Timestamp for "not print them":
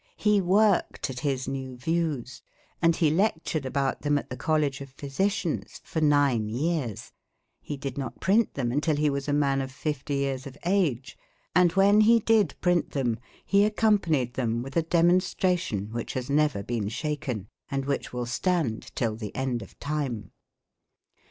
7.99-8.71